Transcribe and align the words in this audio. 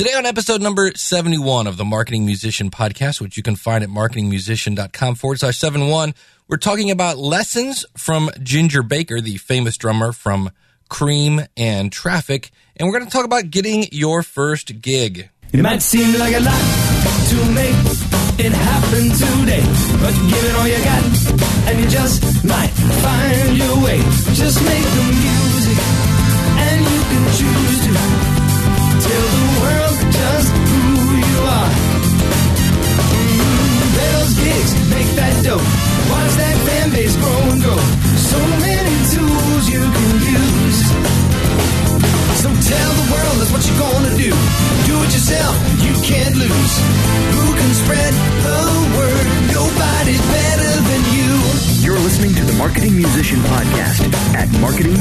Today 0.00 0.14
on 0.14 0.24
episode 0.24 0.62
number 0.62 0.90
71 0.94 1.66
of 1.66 1.76
the 1.76 1.84
Marketing 1.84 2.24
Musician 2.24 2.70
podcast, 2.70 3.20
which 3.20 3.36
you 3.36 3.42
can 3.42 3.54
find 3.54 3.84
at 3.84 3.90
marketingmusician.com 3.90 5.14
forward 5.14 5.40
slash 5.40 5.58
71, 5.58 6.14
we're 6.48 6.56
talking 6.56 6.90
about 6.90 7.18
lessons 7.18 7.84
from 7.98 8.30
Ginger 8.42 8.82
Baker, 8.82 9.20
the 9.20 9.36
famous 9.36 9.76
drummer 9.76 10.12
from 10.12 10.52
Cream 10.88 11.42
and 11.54 11.92
Traffic. 11.92 12.50
And 12.78 12.88
we're 12.88 12.98
going 12.98 13.10
to 13.10 13.14
talk 13.14 13.26
about 13.26 13.50
getting 13.50 13.88
your 13.92 14.22
first 14.22 14.80
gig. 14.80 15.28
It 15.52 15.60
might 15.60 15.82
seem 15.82 16.18
like 16.18 16.34
a 16.34 16.40
lot 16.40 16.64
to 17.28 17.36
make 17.52 17.76
it 18.40 18.52
happen 18.52 19.04
today, 19.04 19.60
but 20.00 20.14
give 20.32 20.44
it 20.48 20.54
all 20.56 20.66
you 20.66 20.82
got, 20.82 21.68
and 21.68 21.78
you 21.78 21.90
just 21.90 22.42
might 22.42 22.70
find 22.70 23.58
your 23.58 23.84
way. 23.84 23.98
Just 24.32 24.64
make 24.64 24.82
the 24.82 25.04
music, 25.12 25.76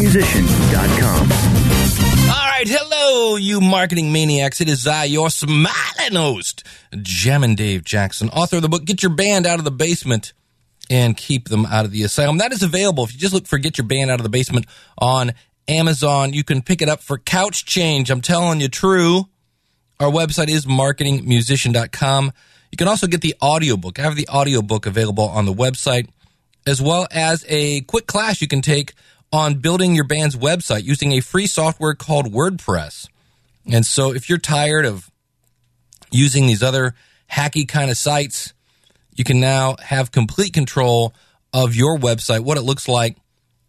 marketingmusician.com. 0.10 1.32
All 2.30 2.48
right, 2.48 2.68
hello, 2.68 3.36
you 3.36 3.62
marketing 3.62 4.12
maniacs. 4.12 4.60
It 4.60 4.68
is 4.68 4.88
I, 4.88 5.04
your 5.04 5.30
smiling 5.30 6.14
host, 6.14 6.64
Jammin' 7.00 7.56
Dave 7.56 7.84
Jackson, 7.84 8.30
author 8.30 8.56
of 8.58 8.64
the 8.64 8.70
book 8.70 8.86
Get 8.86 9.04
Your 9.04 9.14
Band 9.14 9.46
Out 9.46 9.60
of 9.60 9.66
the 9.66 9.72
Basement 9.72 10.34
and 10.90 11.16
Keep 11.16 11.50
Them 11.50 11.66
Out 11.68 11.86
of 11.86 11.92
the 11.92 12.02
Asylum. 12.04 12.40
That 12.40 12.52
is 12.52 12.64
available. 12.64 13.04
If 13.04 13.14
you 13.14 13.20
just 13.20 13.34
look 13.34 13.46
for 13.46 13.60
Get 13.60 13.78
Your 13.78 13.86
Band 13.86 14.10
Out 14.10 14.20
of 14.20 14.24
the 14.24 14.30
Basement 14.30 14.66
on 14.98 15.34
Amazon, 15.68 16.34
you 16.34 16.44
can 16.44 16.64
pick 16.64 16.82
it 16.82 16.90
up 16.90 17.02
for 17.02 17.20
couch 17.20 17.66
change. 17.66 18.10
I'm 18.10 18.22
telling 18.22 18.62
you, 18.62 18.68
true. 18.68 19.26
Our 20.00 20.10
website 20.10 20.50
is 20.50 20.66
marketingmusician.com. 20.66 22.32
You 22.72 22.78
can 22.78 22.88
also 22.88 23.06
get 23.06 23.22
the 23.22 23.36
audiobook. 23.42 24.00
I 24.00 24.04
have 24.04 24.16
the 24.16 24.28
audiobook 24.30 24.88
available 24.88 25.26
on 25.26 25.46
the 25.46 25.54
website, 25.54 26.08
as 26.66 26.82
well 26.82 27.08
as 27.12 27.46
a 27.48 27.82
quick 27.82 28.08
class 28.08 28.42
you 28.42 28.48
can 28.48 28.62
take 28.62 28.94
on 29.32 29.56
building 29.56 29.96
your 29.96 30.06
band's 30.06 30.36
website 30.36 30.84
using 30.84 31.14
a 31.14 31.20
free 31.20 31.48
software 31.48 31.94
called 31.94 32.32
WordPress. 32.32 33.08
And 33.72 33.86
so 33.86 34.14
if 34.14 34.30
you're 34.30 34.40
tired 34.40 34.86
of 34.86 35.12
using 36.12 36.48
these 36.48 36.64
other 36.64 36.96
hacky 37.32 37.68
kind 37.68 37.92
of 37.92 37.98
sites, 37.98 38.54
you 39.16 39.24
can 39.24 39.40
now 39.40 39.76
have 39.84 40.12
complete 40.12 40.54
control 40.54 41.14
of 41.54 41.76
your 41.76 41.98
website, 41.98 42.40
what 42.42 42.58
it 42.58 42.62
looks 42.62 42.88
like, 42.88 43.18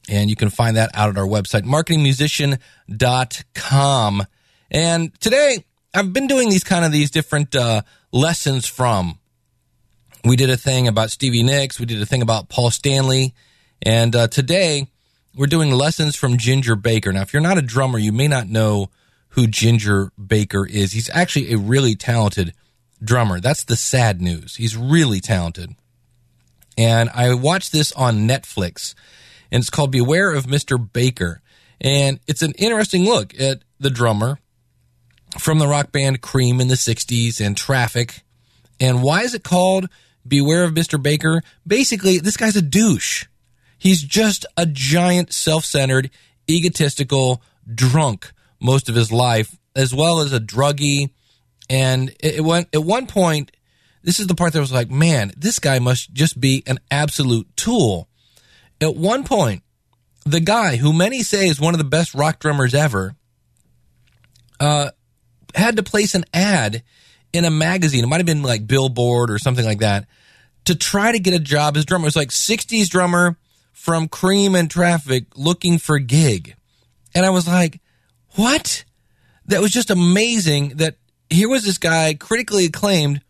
and 0.08 0.30
you 0.30 0.36
can 0.36 0.48
find 0.50 0.76
that 0.76 0.90
out 0.94 1.10
at 1.10 1.18
our 1.18 1.26
website, 1.26 1.62
marketingmusician.com. 1.62 4.26
And 4.70 5.20
today, 5.20 5.64
I've 5.92 6.12
been 6.12 6.26
doing 6.26 6.48
these 6.48 6.64
kind 6.64 6.84
of 6.84 6.92
these 6.92 7.10
different 7.10 7.56
uh, 7.56 7.82
lessons 8.12 8.66
from. 8.66 9.18
We 10.24 10.36
did 10.36 10.50
a 10.50 10.56
thing 10.56 10.86
about 10.86 11.10
Stevie 11.10 11.42
Nicks. 11.42 11.80
We 11.80 11.86
did 11.86 12.00
a 12.00 12.06
thing 12.06 12.22
about 12.22 12.48
Paul 12.48 12.70
Stanley. 12.70 13.34
And 13.82 14.14
uh, 14.14 14.28
today, 14.28 14.86
we're 15.34 15.46
doing 15.46 15.70
lessons 15.70 16.16
from 16.16 16.36
Ginger 16.36 16.76
Baker. 16.76 17.12
Now, 17.12 17.22
if 17.22 17.32
you're 17.32 17.42
not 17.42 17.58
a 17.58 17.62
drummer, 17.62 17.98
you 17.98 18.12
may 18.12 18.28
not 18.28 18.48
know 18.48 18.90
who 19.30 19.46
Ginger 19.46 20.10
Baker 20.24 20.66
is. 20.66 20.92
He's 20.92 21.10
actually 21.10 21.52
a 21.52 21.58
really 21.58 21.94
talented 21.94 22.52
drummer. 23.02 23.40
That's 23.40 23.64
the 23.64 23.76
sad 23.76 24.20
news. 24.20 24.56
He's 24.56 24.76
really 24.76 25.20
talented. 25.20 25.74
And 26.76 27.10
I 27.10 27.34
watched 27.34 27.72
this 27.72 27.92
on 27.92 28.28
Netflix, 28.28 28.94
and 29.50 29.60
it's 29.60 29.70
called 29.70 29.92
Beware 29.92 30.32
of 30.32 30.46
Mr. 30.46 30.92
Baker. 30.92 31.42
And 31.80 32.20
it's 32.26 32.42
an 32.42 32.52
interesting 32.52 33.04
look 33.04 33.38
at 33.40 33.62
the 33.78 33.90
drummer 33.90 34.38
from 35.38 35.58
the 35.58 35.68
rock 35.68 35.92
band 35.92 36.20
Cream 36.20 36.60
in 36.60 36.68
the 36.68 36.74
60s 36.74 37.44
and 37.44 37.56
Traffic. 37.56 38.22
And 38.78 39.02
why 39.02 39.22
is 39.22 39.34
it 39.34 39.44
called 39.44 39.88
Beware 40.26 40.64
of 40.64 40.72
Mr. 40.72 41.00
Baker? 41.00 41.42
Basically, 41.66 42.18
this 42.18 42.36
guy's 42.36 42.56
a 42.56 42.62
douche. 42.62 43.26
He's 43.80 44.02
just 44.02 44.44
a 44.58 44.66
giant, 44.66 45.32
self 45.32 45.64
centered, 45.64 46.10
egotistical 46.48 47.42
drunk 47.74 48.30
most 48.60 48.90
of 48.90 48.94
his 48.94 49.10
life, 49.10 49.56
as 49.74 49.94
well 49.94 50.20
as 50.20 50.32
a 50.34 50.38
druggie. 50.38 51.10
And 51.70 52.14
it 52.20 52.44
went 52.44 52.68
at 52.74 52.84
one 52.84 53.06
point, 53.06 53.52
this 54.02 54.20
is 54.20 54.26
the 54.26 54.34
part 54.34 54.52
that 54.52 54.60
was 54.60 54.72
like, 54.72 54.90
man, 54.90 55.32
this 55.34 55.58
guy 55.58 55.78
must 55.78 56.12
just 56.12 56.38
be 56.38 56.62
an 56.66 56.78
absolute 56.90 57.48
tool. 57.56 58.06
At 58.82 58.96
one 58.96 59.24
point, 59.24 59.62
the 60.26 60.40
guy 60.40 60.76
who 60.76 60.92
many 60.92 61.22
say 61.22 61.48
is 61.48 61.58
one 61.58 61.72
of 61.72 61.78
the 61.78 61.84
best 61.84 62.14
rock 62.14 62.38
drummers 62.38 62.74
ever, 62.74 63.16
uh, 64.60 64.90
had 65.54 65.76
to 65.76 65.82
place 65.82 66.14
an 66.14 66.24
ad 66.34 66.82
in 67.32 67.46
a 67.46 67.50
magazine. 67.50 68.04
It 68.04 68.08
might 68.08 68.18
have 68.18 68.26
been 68.26 68.42
like 68.42 68.66
Billboard 68.66 69.30
or 69.30 69.38
something 69.38 69.64
like 69.64 69.78
that 69.78 70.06
to 70.66 70.74
try 70.74 71.12
to 71.12 71.18
get 71.18 71.32
a 71.32 71.38
job 71.38 71.78
as 71.78 71.86
drummer. 71.86 72.04
It 72.04 72.08
was 72.08 72.16
like 72.16 72.28
60s 72.28 72.90
drummer 72.90 73.38
from 73.80 74.08
Cream 74.08 74.54
and 74.54 74.70
Traffic 74.70 75.24
looking 75.36 75.78
for 75.78 75.98
gig. 75.98 76.54
And 77.14 77.24
I 77.24 77.30
was 77.30 77.48
like, 77.48 77.80
what? 78.34 78.84
That 79.46 79.62
was 79.62 79.70
just 79.70 79.88
amazing 79.88 80.76
that 80.76 80.96
here 81.30 81.48
was 81.48 81.64
this 81.64 81.78
guy 81.78 82.12
critically 82.12 82.66
acclaimed. 82.66 83.22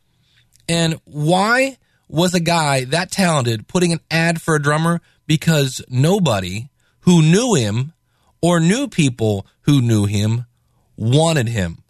And 0.69 1.01
why 1.05 1.79
was 2.09 2.35
a 2.35 2.41
guy 2.41 2.83
that 2.87 3.13
talented 3.13 3.69
putting 3.69 3.93
an 3.93 4.01
ad 4.11 4.43
for 4.43 4.57
a 4.57 4.63
drummer? 4.63 5.01
Because 5.25 5.83
nobody 5.89 6.69
who 7.03 7.23
knew 7.23 7.55
him 7.55 7.93
or 8.43 8.59
knew 8.59 8.89
people 8.89 9.47
who 9.63 9.81
knew 9.81 10.07
him 10.07 10.47
wanted 10.97 11.47
him. 11.47 11.85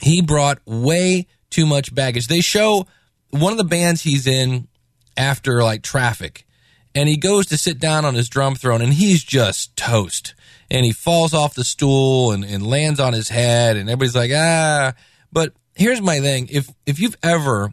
He 0.00 0.20
brought 0.20 0.58
way 0.66 1.28
too 1.50 1.66
much 1.66 1.94
baggage. 1.94 2.26
They 2.26 2.40
show 2.40 2.88
one 3.30 3.52
of 3.52 3.58
the 3.58 3.64
bands 3.64 4.02
he's 4.02 4.26
in 4.26 4.66
after 5.16 5.62
like 5.62 5.82
traffic 5.82 6.44
and 6.94 7.08
he 7.08 7.16
goes 7.16 7.46
to 7.46 7.58
sit 7.58 7.78
down 7.78 8.04
on 8.04 8.14
his 8.14 8.28
drum 8.28 8.54
throne 8.54 8.80
and 8.80 8.94
he's 8.94 9.24
just 9.24 9.76
toast. 9.76 10.34
And 10.70 10.84
he 10.84 10.92
falls 10.92 11.34
off 11.34 11.54
the 11.54 11.64
stool 11.64 12.32
and, 12.32 12.44
and 12.44 12.66
lands 12.66 12.98
on 12.98 13.12
his 13.12 13.28
head 13.28 13.76
and 13.76 13.88
everybody's 13.88 14.16
like 14.16 14.30
ah. 14.34 14.94
But 15.32 15.52
here's 15.74 16.00
my 16.00 16.20
thing. 16.20 16.48
If 16.50 16.70
if 16.86 17.00
you've 17.00 17.16
ever 17.22 17.72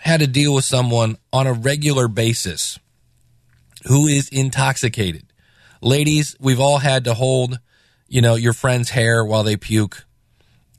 had 0.00 0.20
to 0.20 0.26
deal 0.26 0.54
with 0.54 0.64
someone 0.64 1.16
on 1.32 1.46
a 1.46 1.52
regular 1.52 2.08
basis 2.08 2.78
who 3.86 4.06
is 4.06 4.28
intoxicated 4.30 5.24
ladies 5.82 6.36
we've 6.40 6.60
all 6.60 6.78
had 6.78 7.04
to 7.04 7.14
hold 7.14 7.58
you 8.08 8.20
know 8.20 8.34
your 8.34 8.52
friend's 8.52 8.90
hair 8.90 9.24
while 9.24 9.42
they 9.42 9.56
puke. 9.56 10.04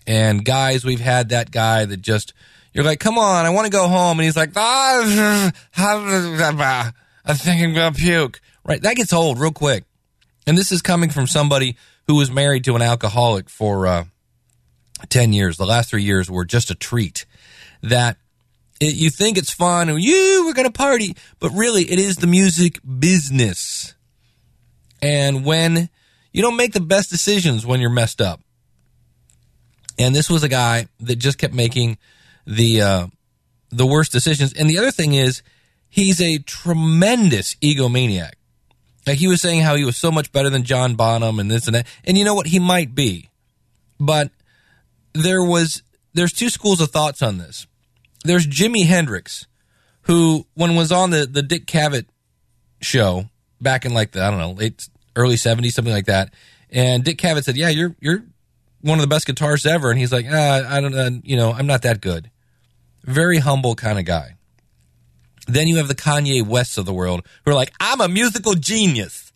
And 0.07 0.43
guys 0.43 0.85
we've 0.85 0.99
had 0.99 1.29
that 1.29 1.51
guy 1.51 1.85
that 1.85 2.01
just 2.01 2.33
you're 2.73 2.85
like 2.85 2.99
come 2.99 3.17
on 3.17 3.45
i 3.45 3.49
want 3.49 3.65
to 3.65 3.71
go 3.71 3.87
home. 3.87 4.19
And 4.19 4.25
he's 4.25 4.37
like 4.37 4.51
ah, 4.55 5.51
I 7.31 7.33
think 7.33 7.63
I'm 7.63 7.73
going 7.73 7.93
to 7.93 7.99
puke. 7.99 8.41
Right. 8.65 8.81
That 8.81 8.97
gets 8.97 9.13
old 9.13 9.39
real 9.39 9.51
quick. 9.51 9.85
And 10.45 10.57
this 10.57 10.71
is 10.71 10.81
coming 10.81 11.09
from 11.09 11.27
somebody 11.27 11.77
who 12.07 12.15
was 12.15 12.29
married 12.29 12.65
to 12.65 12.75
an 12.75 12.81
alcoholic 12.81 13.49
for 13.49 13.87
uh, 13.87 14.03
10 15.07 15.31
years. 15.31 15.55
The 15.55 15.65
last 15.65 15.89
three 15.89 16.03
years 16.03 16.29
were 16.29 16.45
just 16.45 16.71
a 16.71 16.75
treat. 16.75 17.25
That 17.81 18.17
it, 18.81 18.95
you 18.95 19.09
think 19.09 19.37
it's 19.37 19.51
fun 19.51 19.87
and 19.87 20.01
you, 20.01 20.43
we're 20.45 20.53
going 20.53 20.67
to 20.67 20.73
party, 20.73 21.15
but 21.39 21.51
really 21.51 21.83
it 21.83 21.99
is 21.99 22.17
the 22.17 22.27
music 22.27 22.79
business. 22.99 23.95
And 25.01 25.45
when 25.45 25.89
you 26.33 26.41
don't 26.41 26.57
make 26.57 26.73
the 26.73 26.81
best 26.81 27.09
decisions 27.09 27.65
when 27.65 27.79
you're 27.79 27.89
messed 27.89 28.19
up. 28.21 28.41
And 29.97 30.13
this 30.13 30.29
was 30.29 30.43
a 30.43 30.49
guy 30.49 30.87
that 30.99 31.15
just 31.15 31.37
kept 31.37 31.53
making 31.53 31.97
the 32.45 32.81
uh, 32.81 33.07
the 33.69 33.85
worst 33.85 34.11
decisions. 34.11 34.53
And 34.53 34.69
the 34.69 34.77
other 34.77 34.91
thing 34.91 35.13
is, 35.13 35.43
he's 35.91 36.19
a 36.19 36.39
tremendous 36.39 37.53
egomaniac. 37.55 38.31
Like 39.05 39.19
he 39.19 39.27
was 39.27 39.41
saying 39.41 39.61
how 39.61 39.75
he 39.75 39.83
was 39.83 39.97
so 39.97 40.11
much 40.11 40.31
better 40.31 40.49
than 40.49 40.63
John 40.63 40.95
Bonham 40.95 41.39
and 41.39 41.51
this 41.51 41.67
and 41.67 41.75
that. 41.75 41.87
And 42.03 42.17
you 42.17 42.25
know 42.25 42.33
what? 42.33 42.47
He 42.47 42.57
might 42.57 42.95
be. 42.95 43.29
But 43.99 44.31
there 45.13 45.43
was 45.43 45.83
there's 46.13 46.33
two 46.33 46.49
schools 46.49 46.81
of 46.81 46.89
thoughts 46.89 47.21
on 47.21 47.37
this. 47.37 47.67
There's 48.23 48.47
Jimi 48.47 48.85
Hendrix, 48.85 49.45
who 50.03 50.47
when 50.55 50.75
was 50.75 50.91
on 50.91 51.11
the, 51.11 51.25
the 51.25 51.43
Dick 51.43 51.65
Cavett 51.67 52.05
show 52.81 53.25
back 53.59 53.85
in 53.85 53.93
like 53.93 54.11
the 54.11 54.23
I 54.23 54.31
don't 54.31 54.39
know, 54.39 54.51
late 54.53 54.87
early 55.15 55.37
seventies, 55.37 55.75
something 55.75 55.93
like 55.93 56.05
that. 56.05 56.33
And 56.69 57.03
Dick 57.03 57.17
Cavett 57.17 57.43
said, 57.43 57.57
Yeah, 57.57 57.69
you're 57.69 57.95
you're 57.99 58.23
one 58.81 58.97
of 58.99 59.01
the 59.01 59.07
best 59.07 59.27
guitarists 59.27 59.65
ever. 59.65 59.89
And 59.89 59.99
he's 59.99 60.11
like, 60.11 60.25
ah, 60.29 60.63
I 60.67 60.81
don't 60.81 60.93
know, 60.93 61.21
you 61.23 61.37
know, 61.37 61.51
I'm 61.51 61.67
not 61.67 61.83
that 61.83 62.01
good. 62.01 62.29
Very 63.03 63.39
humble 63.39 63.75
kind 63.75 63.99
of 63.99 64.05
guy. 64.05 64.35
Then 65.47 65.67
you 65.67 65.77
have 65.77 65.87
the 65.87 65.95
Kanye 65.95 66.45
Wests 66.45 66.77
of 66.77 66.85
the 66.85 66.93
world 66.93 67.25
who 67.43 67.51
are 67.51 67.55
like, 67.55 67.73
I'm 67.79 68.01
a 68.01 68.07
musical 68.07 68.53
genius. 68.53 69.31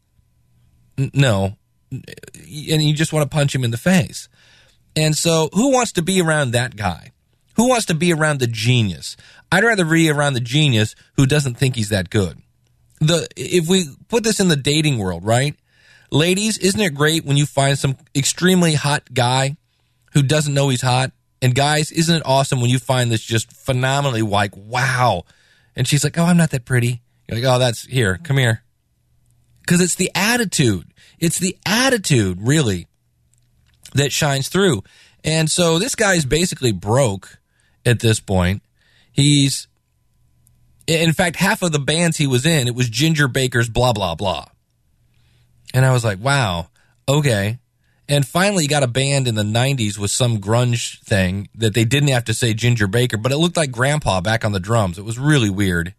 N- 0.98 1.12
no. 1.14 1.58
And 1.92 2.84
you 2.84 2.94
just 2.94 3.14
want 3.14 3.30
to 3.30 3.36
punch 3.36 3.54
him 3.54 3.64
in 3.64 3.72
the 3.72 3.78
face. 3.78 4.28
And 4.96 5.16
so, 5.18 5.50
who 5.54 5.72
wants 5.72 5.92
to 5.94 6.02
be 6.02 6.22
around 6.22 6.52
that 6.52 6.76
guy? 6.76 7.12
Who 7.56 7.70
wants 7.70 7.86
to 7.88 7.94
be 7.94 8.14
around 8.14 8.40
the 8.40 8.48
genius? 8.48 9.18
I'd 9.52 9.64
rather 9.64 9.86
be 9.86 10.10
around 10.10 10.34
the 10.34 10.40
genius 10.40 10.96
who 11.16 11.26
doesn't 11.26 11.56
think 11.56 11.76
he's 11.76 11.90
that 11.90 12.10
good. 12.10 12.42
The 13.00 13.28
if 13.36 13.68
we 13.68 13.86
put 14.08 14.24
this 14.24 14.40
in 14.40 14.48
the 14.48 14.56
dating 14.56 14.98
world, 14.98 15.26
right? 15.26 15.56
Ladies, 16.12 16.58
isn't 16.58 16.80
it 16.80 16.94
great 16.94 17.26
when 17.26 17.38
you 17.38 17.46
find 17.46 17.78
some 17.78 17.98
extremely 18.16 18.74
hot 18.74 19.14
guy 19.14 19.58
who 20.14 20.22
doesn't 20.22 20.54
know 20.54 20.70
he's 20.70 20.82
hot? 20.82 21.12
And 21.42 21.54
guys, 21.54 21.92
isn't 21.92 22.16
it 22.16 22.24
awesome 22.26 22.62
when 22.62 22.70
you 22.70 22.80
find 22.80 23.12
this 23.12 23.22
just 23.22 23.52
phenomenally 23.52 24.22
like, 24.22 24.56
wow. 24.56 25.24
And 25.76 25.88
she's 25.88 26.04
like, 26.04 26.18
oh, 26.18 26.26
I'm 26.26 26.38
not 26.38 26.52
that 26.52 26.66
pretty. 26.66 27.02
You're 27.28 27.40
like, 27.40 27.48
oh, 27.48 27.60
that's 27.60 27.86
here, 27.86 28.20
come 28.24 28.38
here. 28.38 28.64
Because 29.62 29.82
it's 29.82 29.96
the 29.96 30.12
attitude. 30.14 30.86
It's 31.20 31.40
the 31.40 31.58
attitude, 31.66 32.40
really, 32.42 32.88
that 33.94 34.12
shines 34.12 34.48
through. 34.48 34.84
And 35.24 35.50
so 35.50 35.80
this 35.80 35.96
guy's 35.96 36.26
basically 36.26 36.72
broke 36.72 37.40
at 37.86 38.00
this 38.00 38.20
point. 38.20 38.62
He's, 39.12 39.68
in 40.86 41.14
fact, 41.14 41.38
half 41.38 41.64
of 41.64 41.72
the 41.72 41.80
bands 41.80 42.18
he 42.18 42.28
was 42.28 42.46
in, 42.46 42.68
it 42.68 42.76
was 42.76 42.90
Ginger 42.90 43.28
Baker's 43.28 43.70
blah, 43.70 43.94
blah, 43.94 44.16
blah. 44.16 44.46
And 45.74 45.84
I 45.84 45.92
was 45.94 46.06
like, 46.06 46.20
wow, 46.20 46.68
okay. 47.10 47.60
And 48.08 48.28
finally, 48.28 48.68
got 48.68 48.84
a 48.84 48.88
band 48.88 49.28
in 49.28 49.36
the 49.36 49.44
90s 49.44 49.98
with 49.98 50.12
some 50.12 50.38
grunge 50.38 51.00
thing 51.02 51.50
that 51.56 51.74
they 51.74 51.86
didn't 51.86 52.10
have 52.10 52.26
to 52.26 52.34
say 52.36 52.54
Ginger 52.54 52.88
Baker, 52.88 53.18
but 53.18 53.32
it 53.32 53.38
looked 53.38 53.58
like 53.58 53.72
Grandpa 53.72 54.22
back 54.22 54.46
on 54.46 54.52
the 54.52 54.60
drums. 54.60 55.00
It 55.00 55.06
was 55.06 55.18
really 55.18 55.50
weird. 55.50 55.96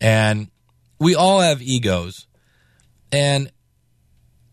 And 0.00 0.48
we 0.98 1.14
all 1.14 1.40
have 1.40 1.60
egos. 1.60 2.26
And, 3.12 3.52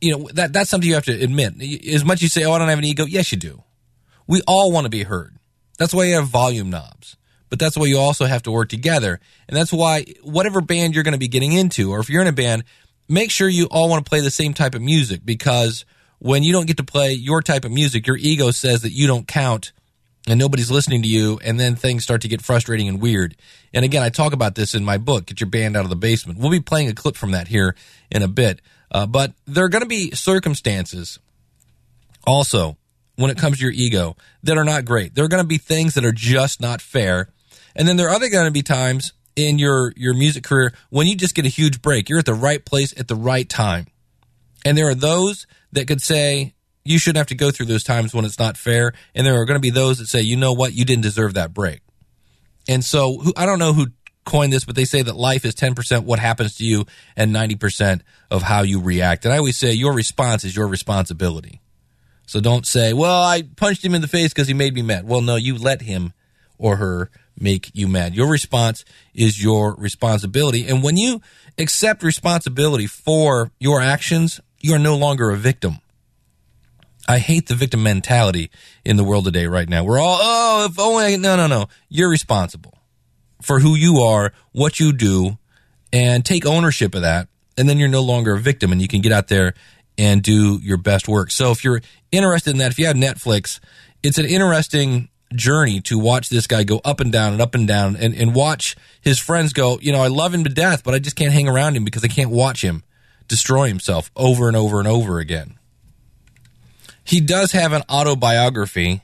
you 0.02 0.12
know, 0.12 0.30
that, 0.34 0.52
that's 0.52 0.70
something 0.70 0.88
you 0.88 0.96
have 0.96 1.06
to 1.06 1.24
admit. 1.24 1.62
As 1.88 2.04
much 2.04 2.18
as 2.18 2.24
you 2.24 2.30
say, 2.30 2.44
oh, 2.44 2.52
I 2.52 2.60
don't 2.60 2.68
have 2.68 2.80
an 2.80 2.84
ego, 2.84 3.06
yes, 3.06 3.32
you 3.32 3.38
do. 3.38 3.64
We 4.28 4.42
all 4.46 4.72
want 4.72 4.86
to 4.86 4.90
be 4.90 5.04
heard. 5.04 5.38
That's 5.78 5.94
why 5.94 6.06
you 6.06 6.16
have 6.16 6.28
volume 6.28 6.70
knobs. 6.70 7.16
But 7.50 7.60
that's 7.60 7.78
why 7.78 7.86
you 7.86 8.00
also 8.00 8.26
have 8.26 8.44
to 8.44 8.52
work 8.52 8.70
together. 8.70 9.20
And 9.48 9.56
that's 9.56 9.72
why 9.72 10.06
whatever 10.24 10.60
band 10.60 10.94
you're 10.94 11.04
going 11.04 11.14
to 11.14 11.20
be 11.20 11.28
getting 11.28 11.54
into, 11.54 11.92
or 11.92 12.00
if 12.00 12.10
you're 12.10 12.22
in 12.22 12.28
a 12.28 12.34
band, 12.34 12.64
make 13.08 13.32
sure 13.32 13.48
you 13.48 13.66
all 13.66 13.90
want 13.90 14.04
to 14.04 14.10
play 14.10 14.22
the 14.22 14.32
same 14.32 14.54
type 14.54 14.76
of 14.76 14.82
music 14.82 15.22
because 15.24 15.86
when 16.24 16.42
you 16.42 16.54
don't 16.54 16.68
get 16.68 16.78
to 16.78 16.86
play 16.86 17.12
your 17.12 17.42
type 17.42 17.66
of 17.66 17.72
music, 17.72 18.08
your 18.08 18.16
ego 18.16 18.50
says 18.50 18.82
that 18.84 18.94
you 18.94 19.08
don't 19.08 19.28
count 19.28 19.74
and 20.26 20.40
nobody's 20.40 20.72
listening 20.72 21.02
to 21.02 21.08
you, 21.08 21.38
and 21.44 21.60
then 21.60 21.76
things 21.76 22.02
start 22.02 22.22
to 22.22 22.30
get 22.30 22.42
frustrating 22.42 22.88
and 22.88 23.02
weird. 23.02 23.36
And 23.74 23.84
again, 23.84 24.02
I 24.02 24.08
talk 24.08 24.32
about 24.32 24.56
this 24.56 24.74
in 24.74 24.86
my 24.86 24.98
book, 24.98 25.26
Get 25.26 25.42
Your 25.42 25.50
Band 25.50 25.76
Out 25.76 25.84
of 25.84 25.90
the 25.90 25.98
Basement. 25.98 26.40
We'll 26.40 26.50
be 26.50 26.62
playing 26.62 26.88
a 26.88 26.94
clip 26.94 27.18
from 27.18 27.32
that 27.32 27.50
here 27.50 27.76
in 28.10 28.24
a 28.24 28.30
bit. 28.30 28.62
Uh, 28.90 29.06
but 29.06 29.34
there 29.46 29.66
are 29.66 29.70
going 29.70 29.82
to 29.82 29.88
be 29.88 30.12
circumstances 30.12 31.20
also 32.26 32.78
when 33.18 33.30
it 33.30 33.38
comes 33.38 33.58
to 33.58 33.64
your 33.64 33.74
ego 33.74 34.16
that 34.44 34.58
are 34.58 34.64
not 34.64 34.86
great. 34.86 35.16
There 35.16 35.26
are 35.26 35.30
going 35.30 35.44
to 35.44 35.48
be 35.48 35.58
things 35.58 35.94
that 35.96 36.06
are 36.06 36.14
just 36.14 36.62
not 36.62 36.80
fair. 36.80 37.28
And 37.76 37.86
then 37.86 37.98
there 37.98 38.08
are 38.08 38.16
other 38.16 38.30
going 38.30 38.46
to 38.46 38.52
be 38.52 38.64
times 38.64 39.12
in 39.36 39.60
your, 39.60 39.92
your 39.98 40.14
music 40.14 40.46
career 40.46 40.74
when 40.90 41.06
you 41.06 41.18
just 41.18 41.36
get 41.36 41.46
a 41.46 41.50
huge 41.50 41.82
break. 41.82 42.08
You're 42.08 42.20
at 42.20 42.26
the 42.26 42.34
right 42.34 42.64
place 42.64 42.98
at 42.98 43.10
the 43.10 43.16
right 43.16 43.50
time. 43.50 43.88
And 44.64 44.78
there 44.78 44.88
are 44.88 44.96
those 44.96 45.48
that 45.74 45.88
could 45.88 46.02
say, 46.02 46.54
you 46.86 46.98
shouldn't 47.00 47.18
have 47.18 47.28
to 47.28 47.36
go 47.36 47.52
through 47.52 47.68
those 47.68 47.84
times 47.84 48.14
when 48.14 48.26
it's 48.26 48.40
not 48.40 48.58
fair. 48.58 48.94
And 49.16 49.26
there 49.26 49.40
are 49.40 49.46
going 49.46 49.58
to 49.58 49.62
be 49.62 49.70
those 49.70 50.00
that 50.00 50.08
say, 50.08 50.22
you 50.22 50.36
know 50.36 50.54
what, 50.54 50.74
you 50.74 50.86
didn't 50.86 51.04
deserve 51.04 51.36
that 51.36 51.54
break. 51.54 51.82
And 52.68 52.84
so 52.84 53.18
who, 53.20 53.34
I 53.38 53.46
don't 53.46 53.60
know 53.60 53.74
who 53.74 53.88
coined 54.26 54.54
this, 54.54 54.66
but 54.66 54.76
they 54.76 54.86
say 54.86 55.02
that 55.02 55.16
life 55.16 55.46
is 55.46 55.56
10% 55.56 56.04
what 56.04 56.20
happens 56.20 56.56
to 56.56 56.66
you 56.66 56.86
and 57.16 57.36
90% 57.36 58.02
of 58.32 58.42
how 58.42 58.62
you 58.62 58.82
react. 58.82 59.26
And 59.26 59.34
I 59.34 59.38
always 59.38 59.58
say 59.58 59.72
your 59.74 59.94
response 59.94 60.44
is 60.44 60.56
your 60.56 60.68
responsibility. 60.68 61.62
So 62.26 62.40
don't 62.40 62.66
say, 62.66 62.94
well, 62.94 63.22
I 63.22 63.44
punched 63.44 63.84
him 63.84 63.94
in 63.94 64.02
the 64.02 64.08
face 64.08 64.30
because 64.30 64.48
he 64.48 64.54
made 64.54 64.74
me 64.74 64.82
mad. 64.82 65.08
Well, 65.08 65.22
no, 65.22 65.36
you 65.36 65.58
let 65.58 65.82
him 65.82 66.14
or 66.58 66.78
her 66.78 67.10
make 67.38 67.70
you 67.74 67.88
mad. 67.88 68.16
Your 68.16 68.30
response 68.30 68.86
is 69.14 69.44
your 69.44 69.76
responsibility. 69.76 70.68
And 70.68 70.82
when 70.82 70.96
you 70.96 71.22
accept 71.58 72.02
responsibility 72.02 72.88
for 72.88 73.52
your 73.60 73.82
actions, 73.82 74.40
you 74.64 74.74
are 74.74 74.80
no 74.80 74.96
longer 74.96 75.30
a 75.30 75.38
victim. 75.38 75.78
I 77.08 77.20
hate 77.20 77.48
the 77.48 77.56
victim 77.56 77.84
mentality 77.84 78.50
in 78.86 78.96
the 78.96 79.04
world 79.04 79.26
today 79.26 79.46
right 79.46 79.68
now. 79.68 79.84
We're 79.84 80.00
all, 80.00 80.20
oh, 80.22 80.66
if 80.70 80.80
only 80.80 81.04
I, 81.04 81.16
no, 81.18 81.36
no, 81.36 81.48
no. 81.48 81.68
You're 81.90 82.10
responsible 82.10 82.74
for 83.42 83.60
who 83.60 83.76
you 83.76 83.98
are, 83.98 84.32
what 84.54 84.80
you 84.80 84.94
do, 84.94 85.38
and 85.92 86.26
take 86.26 86.46
ownership 86.46 86.96
of 86.96 87.02
that. 87.02 87.28
And 87.58 87.68
then 87.68 87.78
you're 87.78 87.90
no 87.90 88.02
longer 88.02 88.34
a 88.34 88.40
victim 88.40 88.72
and 88.72 88.82
you 88.82 88.88
can 88.88 89.02
get 89.02 89.12
out 89.12 89.28
there 89.28 89.54
and 89.98 90.24
do 90.24 90.60
your 90.64 90.78
best 90.78 91.10
work. 91.10 91.30
So 91.30 91.52
if 91.52 91.66
you're 91.66 91.82
interested 92.12 92.52
in 92.52 92.60
that, 92.60 92.72
if 92.72 92.80
you 92.80 92.86
have 92.86 92.96
Netflix, 92.96 93.60
it's 94.02 94.18
an 94.18 94.26
interesting 94.26 95.10
journey 95.36 95.82
to 95.82 96.00
watch 96.00 96.30
this 96.30 96.48
guy 96.48 96.64
go 96.64 96.80
up 96.86 97.02
and 97.02 97.12
down 97.12 97.34
and 97.34 97.42
up 97.42 97.54
and 97.54 97.68
down 97.68 97.98
and, 97.98 98.16
and 98.16 98.34
watch 98.34 98.78
his 99.02 99.20
friends 99.20 99.52
go, 99.52 99.78
you 99.82 99.92
know, 99.92 100.02
I 100.02 100.08
love 100.08 100.34
him 100.34 100.46
to 100.46 100.50
death, 100.50 100.84
but 100.84 100.94
I 100.94 101.00
just 101.00 101.18
can't 101.18 101.34
hang 101.34 101.50
around 101.50 101.76
him 101.76 101.84
because 101.84 102.04
I 102.04 102.08
can't 102.08 102.30
watch 102.30 102.62
him 102.64 102.84
destroy 103.28 103.68
himself 103.68 104.12
over 104.16 104.48
and 104.48 104.58
over 104.58 104.80
and 104.80 104.88
over 104.88 105.20
again. 105.20 105.58
He 107.04 107.20
does 107.20 107.52
have 107.52 107.74
an 107.74 107.84
autobiography, 107.90 109.02